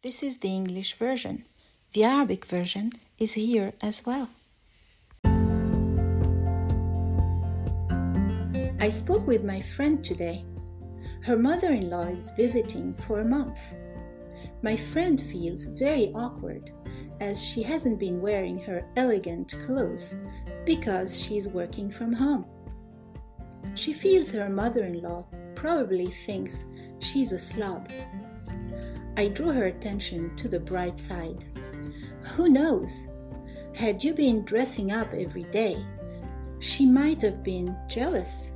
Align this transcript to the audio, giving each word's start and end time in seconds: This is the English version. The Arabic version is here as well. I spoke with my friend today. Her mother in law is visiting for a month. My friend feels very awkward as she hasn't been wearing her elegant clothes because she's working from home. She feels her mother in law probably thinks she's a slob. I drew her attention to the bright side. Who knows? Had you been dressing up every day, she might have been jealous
This 0.00 0.22
is 0.22 0.38
the 0.38 0.54
English 0.54 0.94
version. 0.94 1.44
The 1.92 2.04
Arabic 2.04 2.44
version 2.44 2.92
is 3.18 3.32
here 3.32 3.72
as 3.82 4.06
well. 4.06 4.30
I 8.78 8.90
spoke 8.90 9.26
with 9.26 9.42
my 9.42 9.60
friend 9.60 10.04
today. 10.04 10.44
Her 11.22 11.36
mother 11.36 11.72
in 11.72 11.90
law 11.90 12.06
is 12.06 12.30
visiting 12.36 12.94
for 12.94 13.18
a 13.18 13.28
month. 13.28 13.58
My 14.62 14.76
friend 14.76 15.20
feels 15.20 15.64
very 15.64 16.12
awkward 16.14 16.70
as 17.18 17.44
she 17.44 17.64
hasn't 17.64 17.98
been 17.98 18.20
wearing 18.20 18.60
her 18.60 18.84
elegant 18.94 19.56
clothes 19.66 20.14
because 20.64 21.20
she's 21.20 21.48
working 21.48 21.90
from 21.90 22.12
home. 22.12 22.46
She 23.74 23.92
feels 23.92 24.30
her 24.30 24.48
mother 24.48 24.84
in 24.84 25.02
law 25.02 25.26
probably 25.56 26.06
thinks 26.06 26.66
she's 27.00 27.32
a 27.32 27.38
slob. 27.38 27.90
I 29.18 29.26
drew 29.26 29.50
her 29.50 29.66
attention 29.66 30.36
to 30.36 30.46
the 30.46 30.60
bright 30.60 30.96
side. 30.96 31.44
Who 32.36 32.48
knows? 32.48 33.08
Had 33.74 34.04
you 34.04 34.14
been 34.14 34.44
dressing 34.44 34.92
up 34.92 35.12
every 35.12 35.42
day, 35.42 35.84
she 36.60 36.86
might 36.86 37.20
have 37.22 37.42
been 37.42 37.76
jealous 37.88 38.52